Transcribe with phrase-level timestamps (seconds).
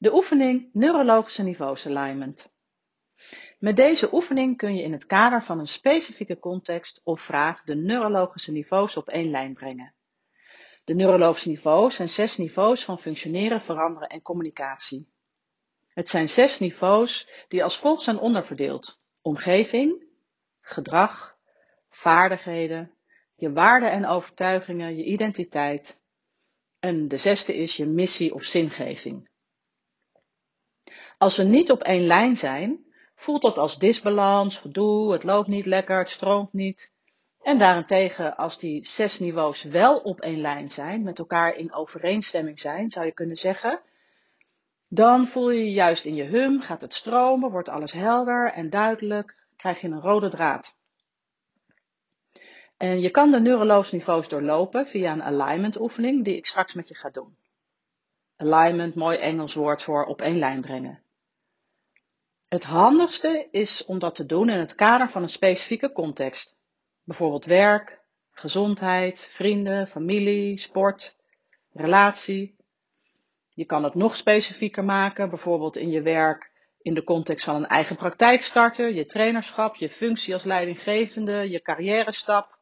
[0.00, 2.52] De oefening Neurologische Niveaus Alignment.
[3.58, 7.74] Met deze oefening kun je in het kader van een specifieke context of vraag de
[7.74, 9.94] neurologische niveaus op één lijn brengen.
[10.84, 15.08] De neurologische niveaus zijn zes niveaus van functioneren, veranderen en communicatie.
[15.88, 20.04] Het zijn zes niveaus die als volgt zijn onderverdeeld: omgeving,
[20.60, 21.38] gedrag,
[21.88, 22.94] vaardigheden,
[23.34, 26.04] je waarden en overtuigingen, je identiteit.
[26.78, 29.28] En de zesde is je missie of zingeving.
[31.18, 35.66] Als ze niet op één lijn zijn, voelt dat als disbalans, gedoe, het loopt niet
[35.66, 36.92] lekker, het stroomt niet.
[37.42, 42.60] En daarentegen, als die zes niveaus wel op één lijn zijn, met elkaar in overeenstemming
[42.60, 43.80] zijn, zou je kunnen zeggen,
[44.88, 48.70] dan voel je je juist in je hum, gaat het stromen, wordt alles helder en
[48.70, 50.76] duidelijk, krijg je een rode draad.
[52.76, 56.88] En je kan de neurologische niveaus doorlopen via een alignment oefening die ik straks met
[56.88, 57.36] je ga doen.
[58.36, 61.02] Alignment, mooi Engels woord voor op één lijn brengen.
[62.48, 66.58] Het handigste is om dat te doen in het kader van een specifieke context.
[67.04, 71.16] Bijvoorbeeld werk, gezondheid, vrienden, familie, sport,
[71.72, 72.56] relatie.
[73.48, 77.66] Je kan het nog specifieker maken, bijvoorbeeld in je werk in de context van een
[77.66, 82.58] eigen praktijk starten, je trainerschap, je functie als leidinggevende, je carrière stap,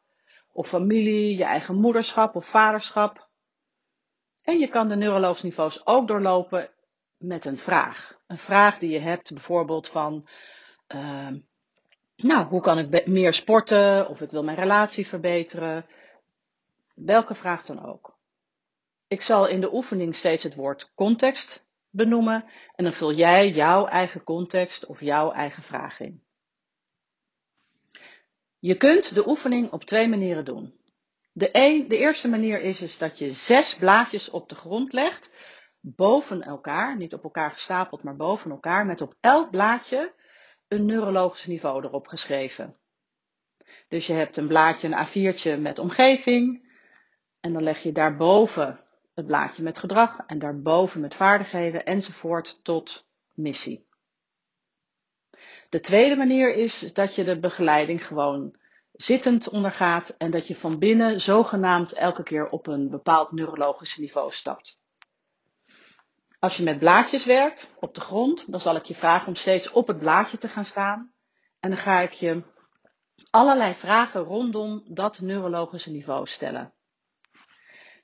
[0.53, 3.28] of familie, je eigen moederschap of vaderschap.
[4.43, 6.71] En je kan de neurologische niveaus ook doorlopen
[7.27, 8.19] met een vraag.
[8.27, 10.28] Een vraag die je hebt, bijvoorbeeld van,
[10.94, 11.28] uh,
[12.16, 14.08] nou, hoe kan ik meer sporten?
[14.08, 15.86] Of ik wil mijn relatie verbeteren.
[16.94, 18.19] Welke vraag dan ook.
[19.08, 23.86] Ik zal in de oefening steeds het woord context benoemen en dan vul jij jouw
[23.86, 26.22] eigen context of jouw eigen vraag in.
[28.58, 30.74] Je kunt de oefening op twee manieren doen.
[31.32, 35.32] De, een, de eerste manier is, is dat je zes blaadjes op de grond legt
[35.95, 40.15] boven elkaar, niet op elkaar gestapeld, maar boven elkaar, met op elk blaadje
[40.69, 42.77] een neurologisch niveau erop geschreven.
[43.88, 46.71] Dus je hebt een blaadje, een A4'tje met omgeving,
[47.41, 48.81] en dan leg je daarboven
[49.15, 53.87] het blaadje met gedrag en daarboven met vaardigheden enzovoort tot missie.
[55.69, 58.56] De tweede manier is dat je de begeleiding gewoon
[58.93, 64.33] zittend ondergaat en dat je van binnen zogenaamd elke keer op een bepaald neurologisch niveau
[64.33, 64.81] stapt.
[66.47, 69.73] Als je met blaadjes werkt op de grond, dan zal ik je vragen om steeds
[69.73, 71.12] op het blaadje te gaan staan.
[71.61, 72.43] En dan ga ik je
[73.31, 76.73] allerlei vragen rondom dat neurologische niveau stellen.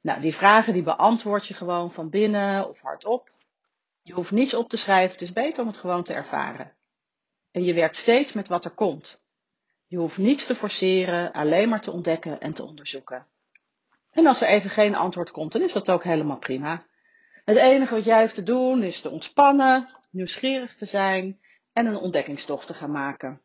[0.00, 3.30] Nou, die vragen die beantwoord je gewoon van binnen of hardop.
[4.02, 6.72] Je hoeft niets op te schrijven, het is beter om het gewoon te ervaren.
[7.50, 9.22] En je werkt steeds met wat er komt.
[9.86, 13.26] Je hoeft niets te forceren, alleen maar te ontdekken en te onderzoeken.
[14.10, 16.90] En als er even geen antwoord komt, dan is dat ook helemaal prima.
[17.44, 21.40] Het enige wat jij hoeft te doen is te ontspannen, nieuwsgierig te zijn
[21.72, 23.40] en een ontdekkingstocht te gaan maken.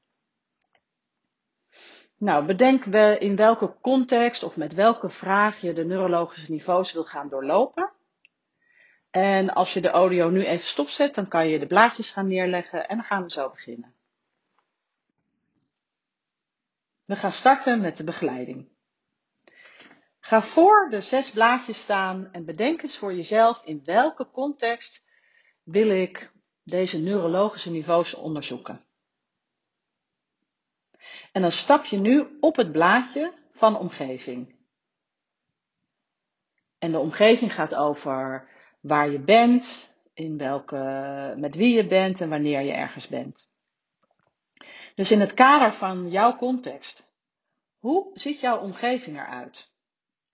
[2.18, 7.04] Nou, bedenk we in welke context of met welke vraag je de neurologische niveaus wil
[7.04, 7.92] gaan doorlopen.
[9.10, 12.88] En als je de audio nu even stopzet, dan kan je de blaadjes gaan neerleggen
[12.88, 13.94] en dan gaan we zo beginnen.
[17.06, 18.68] We gaan starten met de begeleiding.
[20.28, 25.04] Ga voor de zes blaadjes staan en bedenk eens voor jezelf in welke context
[25.64, 26.32] wil ik
[26.64, 28.86] deze neurologische niveaus onderzoeken.
[31.32, 34.56] En dan stap je nu op het blaadje van omgeving.
[36.78, 38.50] En de omgeving gaat over
[38.82, 43.52] waar je bent, in welke, met wie je bent en wanneer je ergens bent.
[44.96, 47.12] Dus in het kader van jouw context,
[47.78, 49.76] hoe ziet jouw omgeving eruit?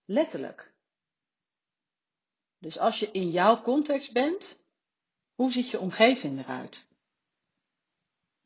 [0.05, 0.73] Letterlijk.
[2.57, 4.63] Dus als je in jouw context bent,
[5.35, 6.87] hoe ziet je omgeving eruit?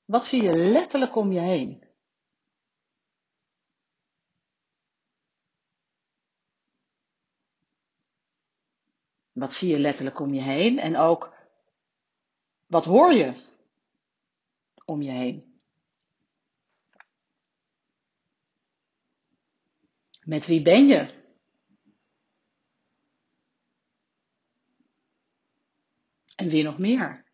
[0.05, 1.83] Wat zie je letterlijk om je heen?
[9.31, 10.79] Wat zie je letterlijk om je heen?
[10.79, 11.33] En ook,
[12.65, 13.45] wat hoor je
[14.85, 15.61] om je heen?
[20.23, 21.25] Met wie ben je?
[26.37, 27.25] En wie nog meer?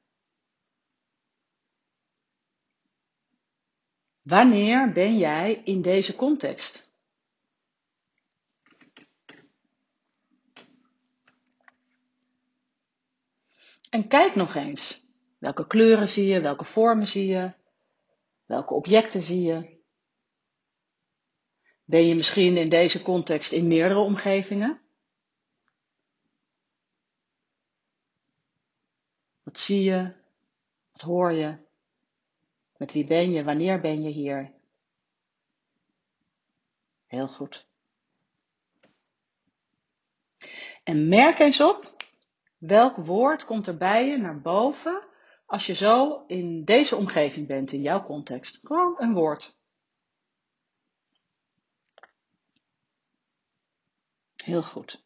[4.22, 6.92] Wanneer ben jij in deze context?
[13.90, 15.06] En kijk nog eens.
[15.40, 16.42] Welke kleuren zie je?
[16.42, 17.54] Welke vormen zie je?
[18.46, 19.82] Welke objecten zie je?
[21.84, 24.83] Ben je misschien in deze context in meerdere omgevingen?
[29.54, 30.14] Wat zie je?
[30.92, 31.58] Wat hoor je?
[32.78, 33.44] Met wie ben je?
[33.44, 34.52] Wanneer ben je hier?
[37.06, 37.68] Heel goed.
[40.84, 42.06] En merk eens op,
[42.58, 45.08] welk woord komt er bij je naar boven
[45.46, 48.60] als je zo in deze omgeving bent, in jouw context.
[48.64, 49.58] Gewoon een woord.
[54.36, 55.03] Heel goed.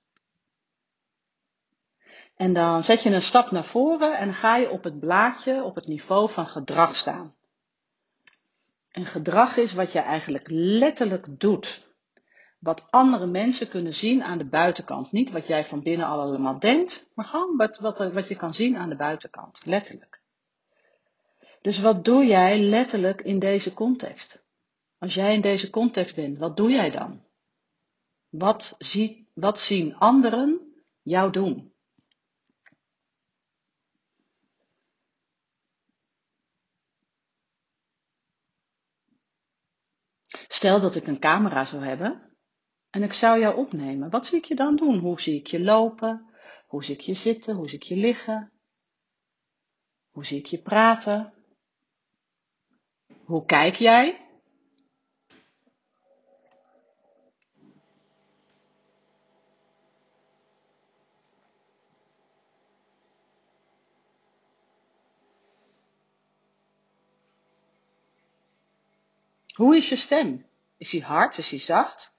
[2.38, 5.76] En dan zet je een stap naar voren en ga je op het blaadje op
[5.76, 7.36] het niveau van gedrag staan.
[8.92, 11.86] En gedrag is wat je eigenlijk letterlijk doet.
[12.60, 15.12] Wat andere mensen kunnen zien aan de buitenkant.
[15.12, 17.78] Niet wat jij van binnen allemaal denkt, maar gewoon wat,
[18.14, 19.62] wat, je kan zien aan de buitenkant.
[19.66, 20.22] Letterlijk.
[21.62, 24.44] Dus wat doe jij letterlijk in deze context?
[24.98, 27.22] Als jij in deze context bent, wat doe jij dan?
[28.30, 28.78] Wat,
[29.34, 30.60] wat zien anderen
[31.02, 31.76] jou doen?
[40.58, 42.38] Stel dat ik een camera zou hebben
[42.90, 44.10] en ik zou jou opnemen.
[44.10, 44.98] Wat zie ik je dan doen?
[45.00, 46.34] Hoe zie ik je lopen?
[46.68, 47.56] Hoe zie ik je zitten?
[47.56, 48.52] Hoe zie ik je liggen?
[50.10, 51.34] Hoe zie ik je praten?
[53.26, 54.28] Hoe kijk jij?
[69.54, 70.47] Hoe is je stem?
[70.78, 71.38] Is hij hard?
[71.38, 72.16] Is hij zacht?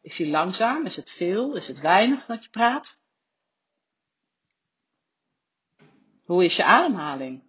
[0.00, 0.86] Is hij langzaam?
[0.86, 1.56] Is het veel?
[1.56, 3.00] Is het weinig dat je praat?
[6.24, 7.42] Hoe is je ademhaling?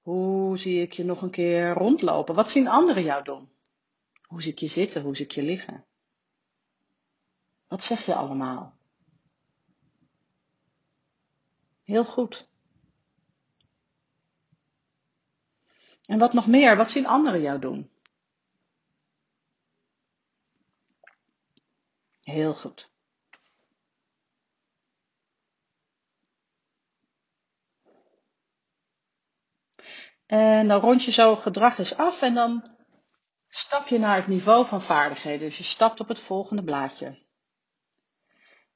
[0.00, 2.34] Hoe zie ik je nog een keer rondlopen?
[2.34, 3.52] Wat zien anderen jou doen?
[4.22, 5.02] Hoe zie ik je zitten?
[5.02, 5.86] Hoe zie ik je liggen?
[7.66, 8.76] Wat zeg je allemaal?
[11.82, 12.48] Heel goed.
[16.06, 16.76] En wat nog meer?
[16.76, 17.90] Wat zien anderen jou doen?
[22.22, 22.92] Heel goed.
[30.26, 32.76] En dan rond je zo gedrag eens af en dan
[33.48, 35.48] stap je naar het niveau van vaardigheden.
[35.48, 37.22] Dus je stapt op het volgende blaadje.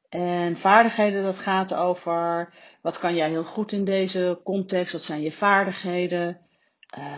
[0.09, 5.21] En vaardigheden, dat gaat over wat kan jij heel goed in deze context, wat zijn
[5.21, 6.48] je vaardigheden,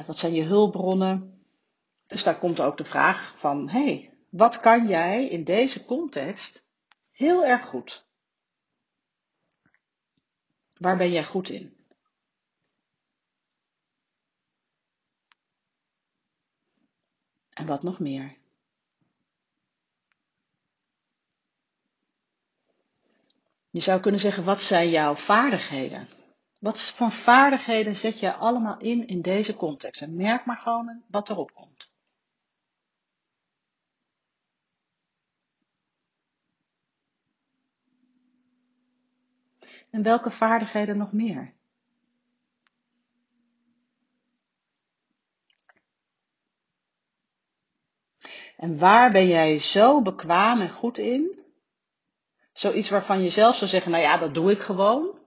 [0.07, 1.45] wat zijn je hulpbronnen.
[2.07, 6.65] Dus daar komt ook de vraag van, hey, wat kan jij in deze context
[7.11, 8.09] heel erg goed?
[10.79, 11.79] Waar ben jij goed in?
[17.51, 18.39] En wat nog meer?
[23.71, 26.20] Je zou kunnen zeggen, wat zijn jouw vaardigheden?
[26.61, 30.03] Wat voor vaardigheden zet je allemaal in in deze context?
[30.03, 31.93] En merk maar gewoon wat erop komt.
[39.91, 41.55] En welke vaardigheden nog meer?
[48.57, 51.39] En waar ben jij zo bekwaam en goed in?
[52.53, 55.20] Zoiets waarvan je zelf zou zeggen, nou ja, dat doe ik gewoon.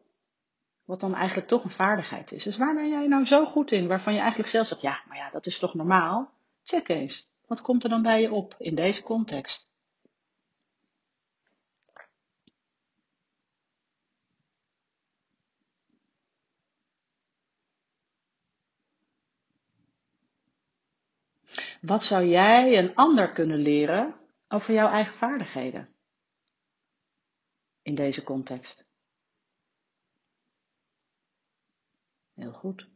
[0.86, 2.44] Wat dan eigenlijk toch een vaardigheid is.
[2.44, 3.88] Dus waar ben jij nou zo goed in?
[3.88, 6.32] Waarvan je eigenlijk zelf zegt, ja, maar ja, dat is toch normaal?
[6.64, 7.28] Check eens.
[7.48, 9.72] Wat komt er dan bij je op in deze context?
[21.82, 24.16] Wat zou jij een ander kunnen leren
[24.48, 25.90] over jouw eigen vaardigheden
[27.82, 28.86] in deze context?
[32.34, 32.92] Heel goed.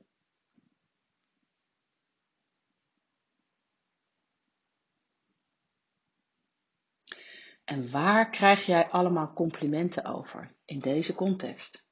[7.63, 11.87] En waar krijg jij allemaal complimenten over in deze context?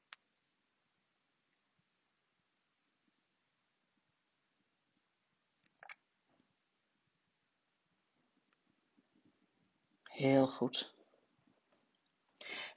[10.02, 10.94] Heel goed.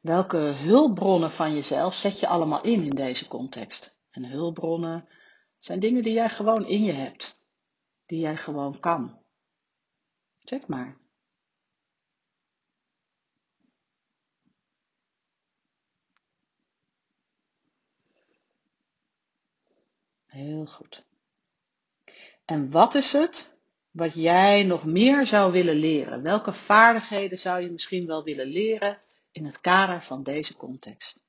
[0.01, 3.98] Welke hulpbronnen van jezelf zet je allemaal in in deze context?
[4.11, 5.07] En hulpbronnen
[5.57, 7.39] zijn dingen die jij gewoon in je hebt,
[8.05, 9.17] die jij gewoon kan.
[10.39, 10.97] Check maar.
[20.25, 21.05] Heel goed.
[22.45, 23.57] En wat is het
[23.91, 26.21] wat jij nog meer zou willen leren?
[26.21, 29.01] Welke vaardigheden zou je misschien wel willen leren
[29.31, 31.23] in het kader van deze context.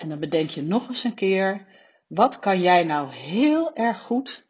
[0.00, 1.66] En dan bedenk je nog eens een keer,
[2.06, 4.46] wat kan jij nou heel erg goed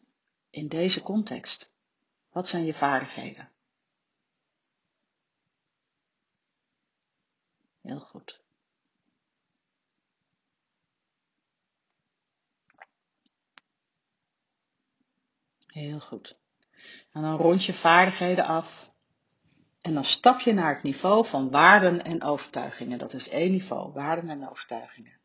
[0.51, 1.73] in deze context?
[2.33, 3.51] Wat zijn je vaardigheden?
[7.81, 8.43] Heel goed.
[15.67, 16.39] Heel goed.
[17.13, 18.93] En dan rond je vaardigheden af.
[19.81, 22.99] En dan stap je naar het niveau van waarden en overtuigingen.
[22.99, 25.20] Dat is één niveau, waarden en overtuigingen.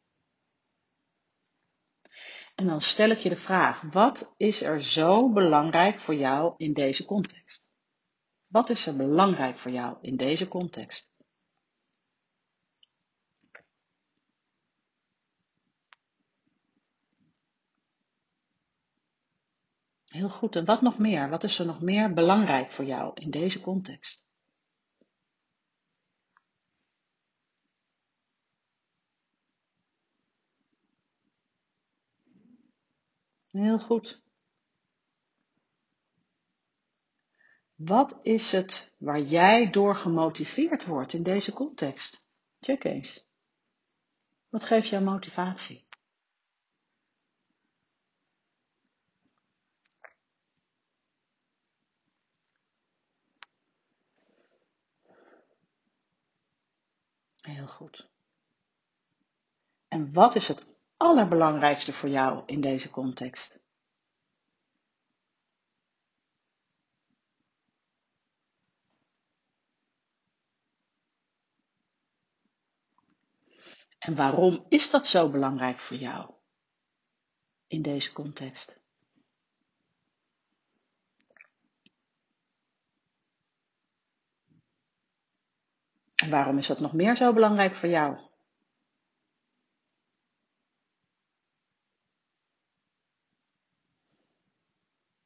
[2.55, 6.73] En dan stel ik je de vraag: wat is er zo belangrijk voor jou in
[6.73, 7.65] deze context?
[8.47, 11.13] Wat is er belangrijk voor jou in deze context?
[20.05, 20.55] Heel goed.
[20.55, 21.29] En wat nog meer?
[21.29, 24.24] Wat is er nog meer belangrijk voor jou in deze context?
[33.47, 34.23] Heel goed.
[37.75, 42.25] Wat is het waar jij door gemotiveerd wordt in deze context?
[42.59, 43.27] Check eens.
[44.49, 45.87] Wat geeft jou motivatie?
[57.41, 58.09] Heel goed.
[59.87, 63.59] En wat is het allerbelangrijkste voor jou in deze context?
[73.99, 76.33] En waarom is dat zo belangrijk voor jou
[77.67, 78.83] in deze context?
[86.15, 88.19] En waarom is dat nog meer zo belangrijk voor jou?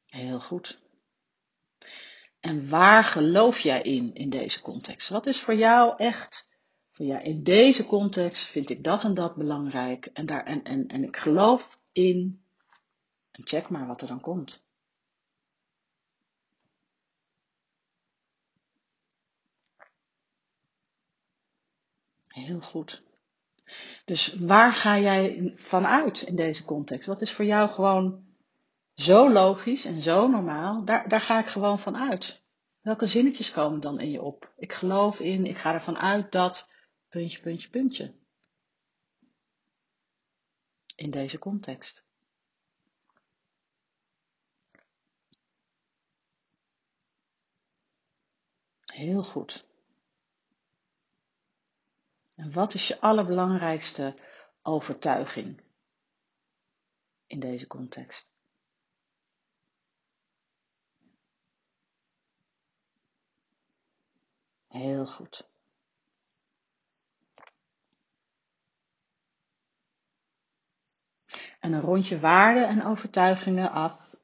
[0.06, 0.80] Heel goed.
[2.40, 5.08] En waar geloof jij in in deze context?
[5.08, 6.48] Wat is voor jou echt,
[6.90, 10.86] voor jou in deze context vind ik dat en dat belangrijk en, daar, en, en,
[10.86, 12.44] en ik geloof in,
[13.30, 14.62] en check maar wat er dan komt.
[22.26, 23.02] Heel goed.
[24.04, 27.06] Dus waar ga jij vanuit in deze context?
[27.06, 28.29] Wat is voor jou gewoon
[29.00, 30.84] zo logisch en zo normaal?
[30.84, 32.42] Daar, daar ga ik gewoon van uit.
[32.80, 34.52] Welke zinnetjes komen dan in je op?
[34.56, 36.72] Ik geloof in, ik ga ervan uit dat,
[37.08, 38.14] puntje, puntje, puntje.
[40.94, 42.04] In deze context.
[48.92, 49.68] Heel goed.
[52.34, 54.20] En wat is je allerbelangrijkste
[54.62, 55.62] overtuiging
[57.26, 58.29] in deze context?
[64.70, 65.48] Heel goed.
[71.60, 74.16] En dan rond je waarden en overtuigingen af.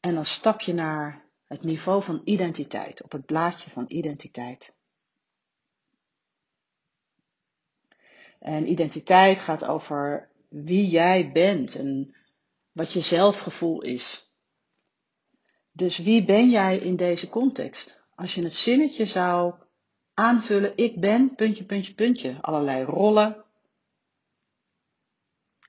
[0.00, 4.74] En dan stap je naar het niveau van identiteit, op het blaadje van identiteit.
[8.38, 12.14] En identiteit gaat over wie jij bent en
[12.72, 14.30] wat je zelfgevoel is.
[15.72, 17.99] Dus wie ben jij in deze context?
[18.20, 19.54] Als je het zinnetje zou
[20.14, 23.44] aanvullen, ik ben, puntje, puntje, puntje, allerlei rollen,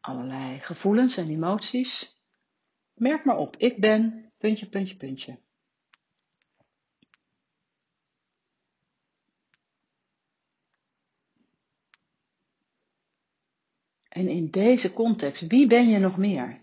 [0.01, 2.19] allerlei gevoelens en emoties.
[2.93, 5.39] Merk maar op, ik ben, puntje, puntje, puntje.
[14.09, 16.61] En in deze context, wie ben je nog meer?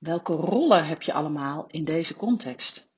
[0.00, 2.88] Welke rollen heb je allemaal in deze context?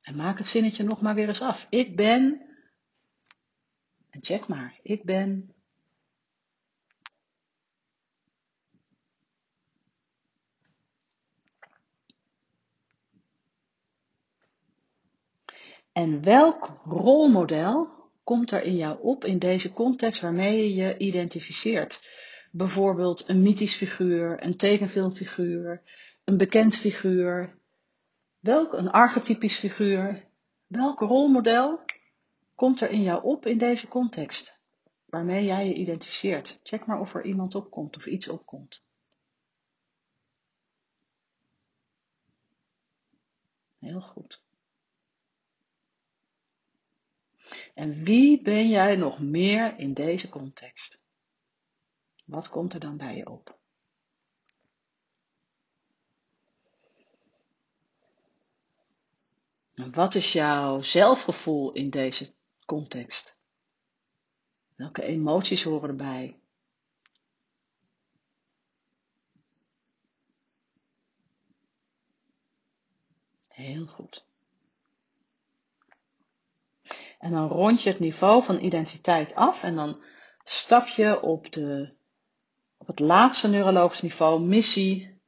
[0.00, 1.66] En maak het zinnetje nog maar weer eens af.
[1.70, 2.46] Ik ben,
[4.10, 5.54] en check maar, ik ben
[15.92, 17.97] En welk rolmodel
[18.28, 22.00] komt er in jou op in deze context waarmee je je identificeert?
[22.50, 25.82] Bijvoorbeeld een mythisch figuur, een tekenfilmfiguur,
[26.24, 27.58] een bekend figuur,
[28.38, 30.24] welk een archetypisch figuur,
[30.66, 31.80] welk rolmodel
[32.54, 34.60] komt er in jou op in deze context
[35.06, 36.60] waarmee jij je identificeert?
[36.62, 38.84] Check maar of er iemand opkomt of iets opkomt.
[43.78, 44.46] Heel goed.
[47.78, 51.02] En wie ben jij nog meer in deze context?
[52.24, 53.58] Wat komt er dan bij je op?
[59.74, 63.36] En wat is jouw zelfgevoel in deze context?
[64.74, 66.40] Welke emoties horen erbij?
[73.48, 74.27] Heel goed.
[77.18, 80.02] En dan rond je het niveau van identiteit af en dan
[80.44, 81.96] stap je op, de,
[82.76, 85.20] op het laatste neurologisch niveau, missie.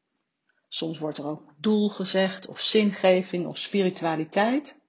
[0.69, 4.81] Soms wordt er ook doel gezegd, of zingeving, of spiritualiteit.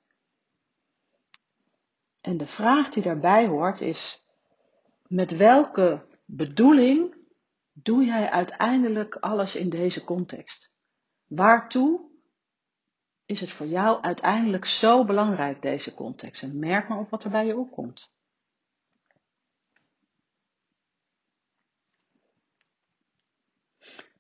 [2.21, 4.25] En de vraag die daarbij hoort is:
[5.07, 7.15] met welke bedoeling
[7.73, 10.71] doe jij uiteindelijk alles in deze context?
[11.27, 12.10] Waartoe
[13.31, 16.43] is het voor jou uiteindelijk zo belangrijk, deze context?
[16.43, 18.11] En merk maar op wat er bij je opkomt.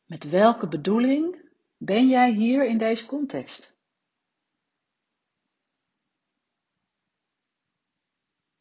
[0.05, 3.75] Met welke bedoeling ben jij hier in deze context?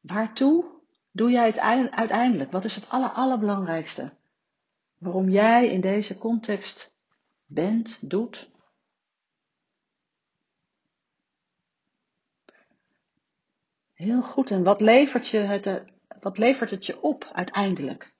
[0.00, 0.64] Waartoe
[1.10, 1.58] doe jij het
[1.90, 2.52] uiteindelijk?
[2.52, 4.12] Wat is het aller, allerbelangrijkste?
[4.98, 6.96] Waarom jij in deze context
[7.46, 8.49] bent, doet?
[14.00, 14.50] Heel goed.
[14.50, 15.74] En wat levert, je het, eh,
[16.20, 18.14] wat levert het je op uiteindelijk?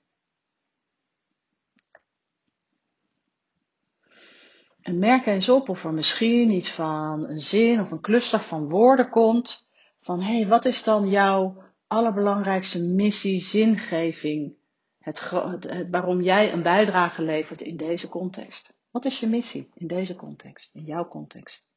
[4.81, 8.69] En merk eens op of er misschien iets van een zin of een cluster van
[8.69, 9.67] woorden komt.
[9.99, 14.55] Van hé, hey, wat is dan jouw allerbelangrijkste missie, zingeving?
[14.99, 18.73] Het, het, waarom jij een bijdrage levert in deze context.
[18.91, 21.70] Wat is je missie in deze context, in jouw context?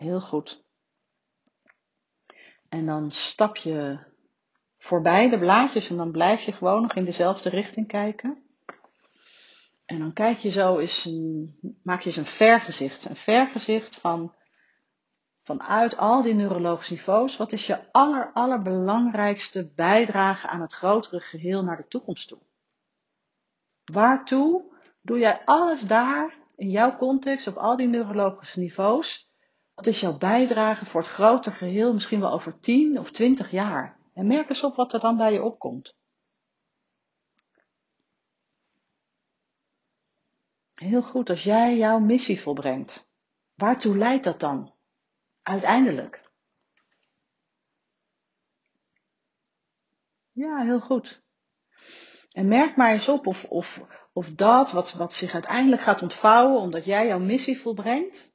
[0.00, 0.64] Heel goed.
[2.68, 3.98] En dan stap je
[4.78, 8.42] voorbij de blaadjes en dan blijf je gewoon nog in dezelfde richting kijken.
[9.84, 13.04] En dan kijk je zo eens een, maak je eens een vergezicht.
[13.04, 14.34] Een vergezicht van,
[15.42, 17.36] vanuit al die neurologische niveaus.
[17.36, 22.40] Wat is je aller, allerbelangrijkste bijdrage aan het grotere geheel naar de toekomst toe?
[23.92, 24.62] Waartoe
[25.00, 29.29] doe jij alles daar in jouw context op al die neurologische niveaus
[29.80, 33.98] wat is jouw bijdrage voor het grote geheel, misschien wel over 10 of 20 jaar?
[34.14, 35.96] En merk eens op wat er dan bij je opkomt.
[40.74, 43.08] Heel goed, als jij jouw missie volbrengt,
[43.54, 44.74] waartoe leidt dat dan?
[45.42, 46.30] Uiteindelijk.
[50.32, 51.22] Ja, heel goed.
[52.32, 53.80] En merk maar eens op of, of,
[54.12, 58.29] of dat wat, wat zich uiteindelijk gaat ontvouwen omdat jij jouw missie volbrengt,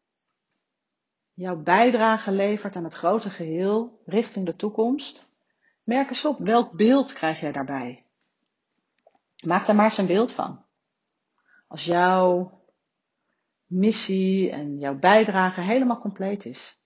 [1.36, 5.30] jouw bijdrage levert aan het grote geheel richting de toekomst,
[5.84, 8.06] merk eens op welk beeld krijg jij daarbij.
[9.46, 10.66] Maak daar maar eens een beeld van.
[11.68, 12.62] Als jouw
[13.66, 16.84] missie en jouw bijdrage helemaal compleet is.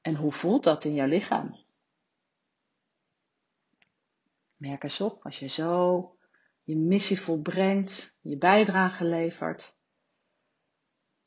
[0.00, 1.56] En hoe voelt dat in jouw lichaam?
[4.56, 6.14] Merk eens op als je zo
[6.62, 9.78] je missie volbrengt, je bijdrage levert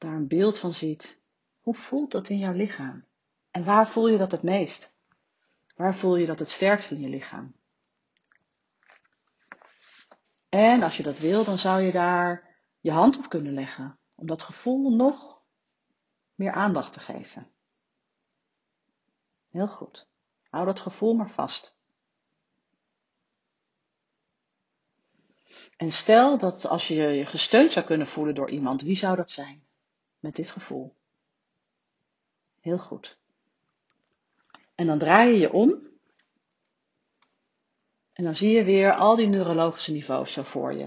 [0.03, 1.21] daar een beeld van ziet,
[1.61, 3.05] hoe voelt dat in jouw lichaam?
[3.51, 4.97] En waar voel je dat het meest?
[5.75, 7.55] Waar voel je dat het sterkst in je lichaam?
[10.49, 14.27] En als je dat wil, dan zou je daar je hand op kunnen leggen, om
[14.27, 15.41] dat gevoel nog
[16.35, 17.51] meer aandacht te geven.
[19.49, 20.07] Heel goed.
[20.49, 21.77] Hou dat gevoel maar vast.
[25.77, 29.31] En stel dat als je je gesteund zou kunnen voelen door iemand, wie zou dat
[29.31, 29.67] zijn?
[30.23, 30.95] Met dit gevoel.
[32.59, 33.19] Heel goed.
[34.75, 35.87] En dan draai je je om.
[38.13, 40.83] En dan zie je weer al die neurologische niveaus zo voor je.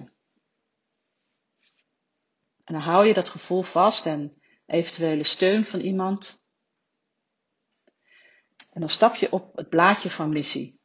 [2.64, 6.42] En dan hou je dat gevoel vast en eventuele steun van iemand.
[8.70, 10.80] En dan stap je op het blaadje van missie.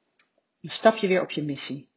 [0.59, 1.90] Dan stap je weer op je missie.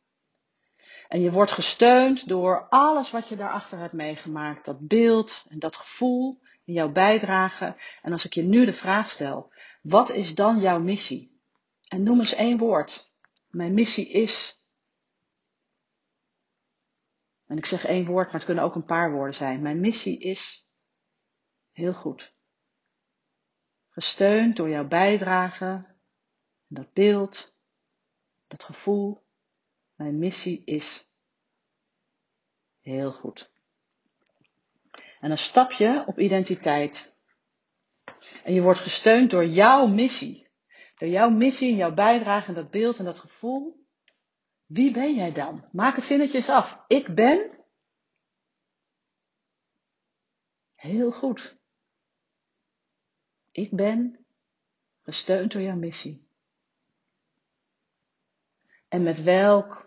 [1.08, 4.64] En je wordt gesteund door alles wat je daarachter hebt meegemaakt.
[4.64, 7.76] Dat beeld en dat gevoel in jouw bijdrage.
[8.02, 11.40] En als ik je nu de vraag stel, wat is dan jouw missie?
[11.88, 13.12] En noem eens één woord.
[13.50, 14.58] Mijn missie is.
[17.46, 19.62] En ik zeg één woord, maar het kunnen ook een paar woorden zijn.
[19.62, 20.68] Mijn missie is.
[21.72, 22.34] Heel goed.
[23.88, 25.86] Gesteund door jouw bijdrage,
[26.66, 27.56] dat beeld,
[28.46, 29.23] dat gevoel.
[29.94, 31.08] Mijn missie is.
[32.80, 33.52] Heel goed.
[35.20, 37.18] En dan stap je op identiteit.
[38.44, 40.48] En je wordt gesteund door jouw missie.
[40.94, 43.86] Door jouw missie en jouw bijdrage en dat beeld en dat gevoel.
[44.66, 45.68] Wie ben jij dan?
[45.72, 46.84] Maak het zinnetjes af.
[46.86, 47.64] Ik ben.
[50.74, 51.56] Heel goed.
[53.50, 54.26] Ik ben
[55.02, 56.28] gesteund door jouw missie.
[58.88, 59.83] En met welk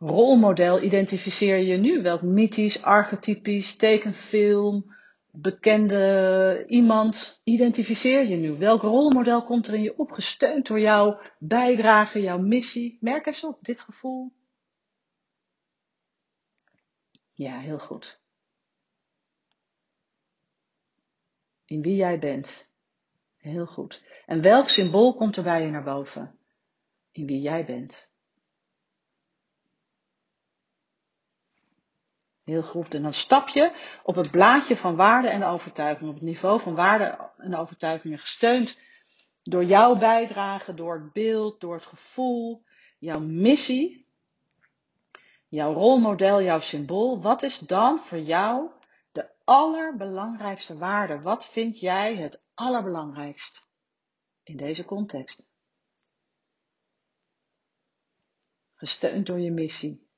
[0.00, 2.02] rolmodel identificeer je nu?
[2.02, 4.94] Welk mythisch, archetypisch, tekenfilm,
[5.30, 8.58] bekende iemand identificeer je nu?
[8.58, 12.98] Welk rolmodel komt er in je op, gesteund door jouw bijdrage, jouw missie?
[13.00, 14.32] Merk eens op, dit gevoel.
[17.32, 18.20] Ja, heel goed.
[21.64, 22.72] In wie jij bent.
[23.36, 24.06] Heel goed.
[24.26, 26.38] En welk symbool komt er bij je naar boven?
[27.12, 28.09] In wie jij bent.
[32.50, 32.94] Heel goed.
[32.94, 36.74] En dan stap je op het blaadje van waarde en overtuiging, op het niveau van
[36.74, 38.78] waarde en overtuigingen, gesteund
[39.42, 42.64] door jouw bijdrage, door het beeld, door het gevoel,
[42.98, 44.06] jouw missie,
[45.48, 47.20] jouw rolmodel, jouw symbool.
[47.20, 48.70] Wat is dan voor jou
[49.12, 51.20] de allerbelangrijkste waarde?
[51.20, 53.68] Wat vind jij het allerbelangrijkst
[54.42, 55.48] in deze context?
[58.74, 60.09] Gesteund door je missie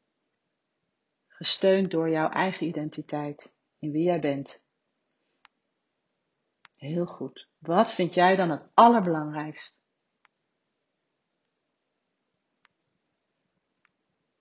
[1.43, 4.65] gesteund door jouw eigen identiteit, in wie jij bent.
[6.77, 7.49] Heel goed.
[7.59, 9.81] Wat vind jij dan het allerbelangrijkst?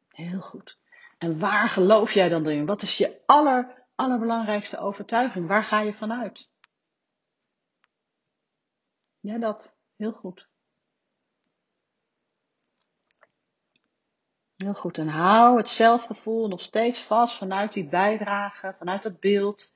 [0.09, 0.79] Heel goed.
[1.17, 2.65] En waar geloof jij dan in?
[2.65, 5.47] Wat is je aller, allerbelangrijkste overtuiging?
[5.47, 6.49] Waar ga je vanuit?
[9.19, 9.77] Ja, dat.
[9.95, 10.50] Heel goed.
[14.61, 14.97] Heel goed.
[14.97, 19.73] En hou het zelfgevoel nog steeds vast vanuit die bijdrage, vanuit dat beeld.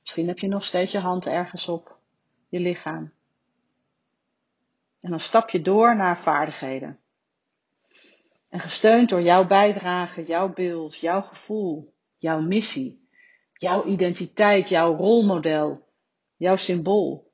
[0.00, 1.98] Misschien heb je nog steeds je hand ergens op
[2.48, 3.12] je lichaam.
[5.00, 6.98] En dan stap je door naar vaardigheden.
[8.48, 13.08] En gesteund door jouw bijdrage, jouw beeld, jouw gevoel, jouw missie,
[13.52, 15.88] jouw identiteit, jouw rolmodel,
[16.36, 17.32] jouw symbool.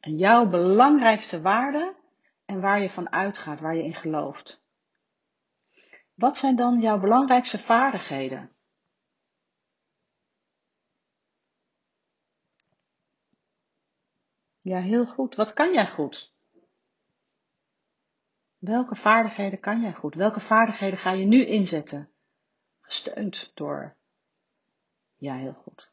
[0.00, 1.94] En jouw belangrijkste waarde
[2.44, 4.64] en waar je van uitgaat, waar je in gelooft.
[6.16, 8.50] Wat zijn dan jouw belangrijkste vaardigheden?
[14.60, 15.34] Ja, heel goed.
[15.34, 16.34] Wat kan jij goed?
[18.58, 20.14] Welke vaardigheden kan jij goed?
[20.14, 22.10] Welke vaardigheden ga je nu inzetten?
[22.80, 23.96] Gesteund door.
[25.16, 25.90] Ja, heel goed.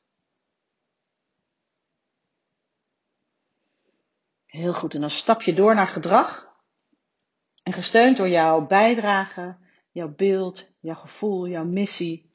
[4.46, 4.94] Heel goed.
[4.94, 6.52] En dan stap je door naar gedrag.
[7.64, 9.58] En gesteund door jouw bijdrage
[9.94, 12.32] jouw beeld, jouw gevoel, jouw missie,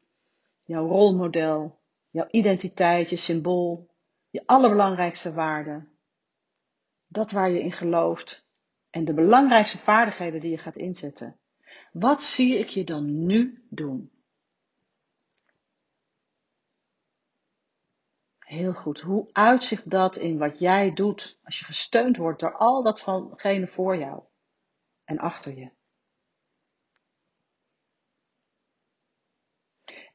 [0.62, 1.78] jouw rolmodel,
[2.10, 3.90] jouw identiteit, je symbool,
[4.30, 5.86] je allerbelangrijkste waarde.
[7.06, 8.46] Dat waar je in gelooft
[8.90, 11.38] en de belangrijkste vaardigheden die je gaat inzetten.
[11.92, 14.10] Wat zie ik je dan nu doen?
[18.38, 19.00] Heel goed.
[19.00, 23.66] Hoe uitzicht dat in wat jij doet als je gesteund wordt door al dat vangene
[23.66, 24.22] voor jou
[25.04, 25.70] en achter je?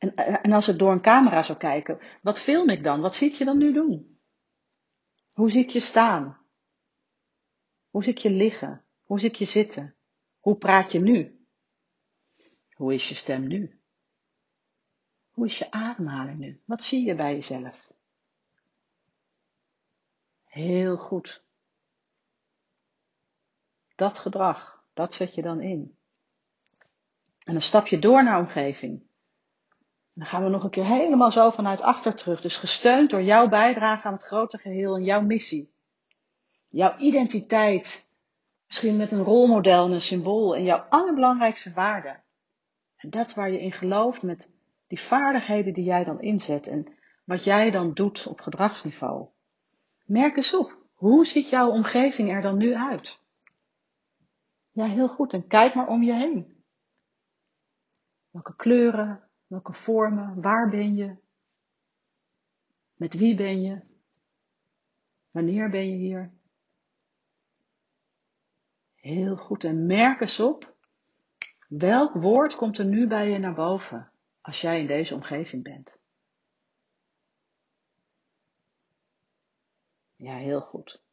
[0.03, 3.01] En, en als ik door een camera zou kijken, wat film ik dan?
[3.01, 4.19] Wat zie ik je dan nu doen?
[5.31, 6.37] Hoe zie ik je staan?
[7.89, 8.85] Hoe zie ik je liggen?
[9.03, 9.95] Hoe zie ik je zitten?
[10.39, 11.45] Hoe praat je nu?
[12.73, 13.81] Hoe is je stem nu?
[15.31, 16.61] Hoe is je ademhaling nu?
[16.65, 17.91] Wat zie je bij jezelf?
[20.43, 21.43] Heel goed.
[23.95, 25.97] Dat gedrag, dat zet je dan in.
[27.43, 29.11] En dan stap je door naar omgeving.
[30.13, 32.41] Dan gaan we nog een keer helemaal zo vanuit achter terug.
[32.41, 35.73] Dus gesteund door jouw bijdrage aan het grote geheel en jouw missie.
[36.69, 38.09] Jouw identiteit.
[38.67, 40.55] Misschien met een rolmodel en een symbool.
[40.55, 42.21] En jouw allerbelangrijkste waarde.
[42.95, 44.51] En dat waar je in gelooft met
[44.87, 46.67] die vaardigheden die jij dan inzet.
[46.67, 49.27] En wat jij dan doet op gedragsniveau.
[50.05, 50.77] Merk eens op.
[50.93, 53.19] Hoe ziet jouw omgeving er dan nu uit?
[54.71, 55.33] Ja, heel goed.
[55.33, 56.63] En kijk maar om je heen.
[58.29, 61.15] Welke kleuren, welke vormen, waar ben je?
[62.93, 63.81] Met wie ben je?
[65.31, 66.31] Wanneer ben je hier?
[68.95, 69.63] Heel goed.
[69.63, 70.75] En merk eens op,
[71.67, 74.11] welk woord komt er nu bij je naar boven
[74.41, 75.99] als jij in deze omgeving bent?
[80.15, 81.03] Ja, heel goed.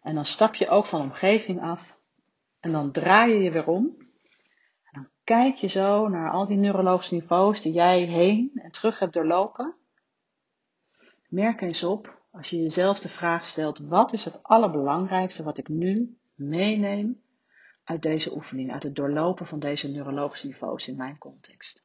[0.00, 1.98] En dan stap je ook van omgeving af
[2.60, 4.09] en dan draai je je weer om.
[5.30, 9.76] Kijk je zo naar al die neurologische niveaus die jij heen en terug hebt doorlopen.
[11.28, 15.68] Merk eens op, als je jezelf de vraag stelt, wat is het allerbelangrijkste wat ik
[15.68, 17.22] nu meeneem
[17.84, 21.84] uit deze oefening, uit het doorlopen van deze neurologische niveaus in mijn context?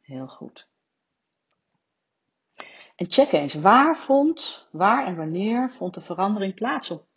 [0.00, 0.68] Heel goed.
[2.96, 7.08] En check eens, waar vond, waar en wanneer vond de verandering plaats op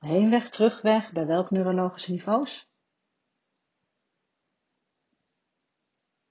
[0.00, 2.68] heenweg, terugweg, bij welk neurologische niveaus?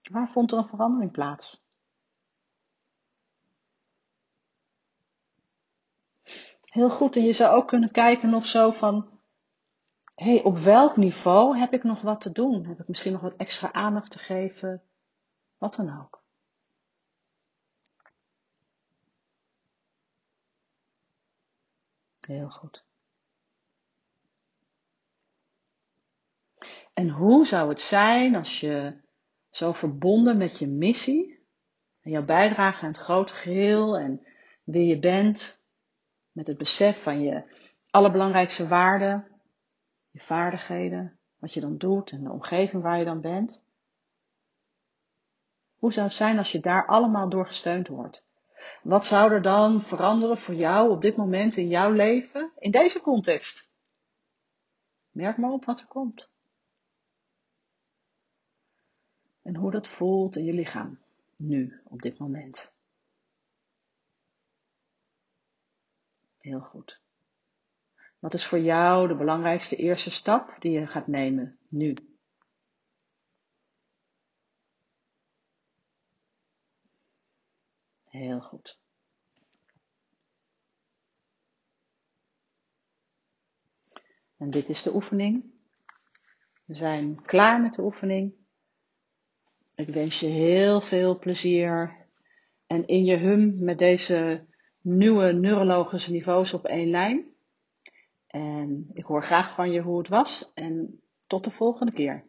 [0.01, 1.63] Waar vond er een verandering plaats?
[6.63, 9.19] Heel goed, en je zou ook kunnen kijken nog zo van,
[10.15, 12.65] hé, hey, op welk niveau heb ik nog wat te doen?
[12.65, 14.83] Heb ik misschien nog wat extra aandacht te geven?
[15.57, 16.23] Wat dan ook.
[22.19, 22.88] Heel goed.
[26.99, 28.93] En hoe zou het zijn als je
[29.49, 31.39] zo verbonden met je missie
[32.01, 34.25] en jouw bijdrage aan het grote geheel en
[34.63, 35.61] wie je bent,
[36.31, 37.43] met het besef van je
[37.89, 39.27] allerbelangrijkste waarden,
[40.11, 43.65] je vaardigheden, wat je dan doet en de omgeving waar je dan bent.
[45.75, 48.25] Hoe zou het zijn als je daar allemaal door gesteund wordt?
[48.83, 53.01] Wat zou er dan veranderen voor jou op dit moment in jouw leven, in deze
[53.01, 53.71] context?
[55.09, 56.37] Merk maar op wat er komt.
[59.49, 60.99] En hoe dat voelt in je lichaam,
[61.37, 62.71] nu, op dit moment.
[66.37, 67.01] Heel goed.
[68.19, 71.93] Wat is voor jou de belangrijkste eerste stap die je gaat nemen nu?
[78.03, 78.79] Heel goed.
[84.37, 85.53] En dit is de oefening.
[86.65, 88.38] We zijn klaar met de oefening.
[89.79, 91.95] Ik wens je heel veel plezier
[92.67, 94.45] en in je hum met deze
[94.81, 97.25] nieuwe neurologische niveaus op één lijn.
[98.27, 102.28] En ik hoor graag van je hoe het was en tot de volgende keer.